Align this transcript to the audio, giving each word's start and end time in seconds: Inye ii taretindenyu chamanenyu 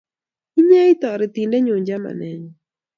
Inye 0.59 0.81
ii 0.89 0.99
taretindenyu 1.01 1.75
chamanenyu 1.87 2.51